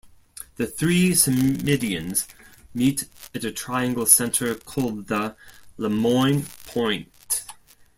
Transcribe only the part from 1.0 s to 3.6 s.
symmedians meet at a